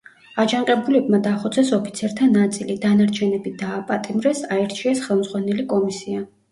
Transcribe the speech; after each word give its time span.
აჯანყებულებმა 0.43 1.19
დახოცეს 1.27 1.69
ოფიცერთა 1.77 2.31
ნაწილი, 2.37 2.79
დანარჩენები 2.87 3.55
დააპატიმრეს, 3.63 4.47
აირჩიეს 4.59 5.09
ხელმძღვანელი 5.11 5.71
კომისია. 5.75 6.31